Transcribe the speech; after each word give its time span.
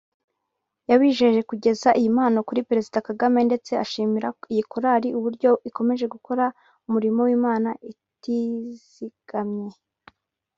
yabijeje 0.89 1.41
kugeza 1.49 1.89
iyi 1.99 2.09
mpano 2.15 2.37
kuri 2.47 2.65
Perezida 2.69 3.05
Kagame 3.07 3.39
ndetse 3.49 3.71
ashimira 3.83 4.29
iyi 4.53 4.63
Korali 4.71 5.07
uburyo 5.17 5.49
ikomeje 5.69 6.05
gukora 6.15 6.45
umurimo 6.87 7.19
w’Imana 7.27 7.69
itizigamye 7.91 9.69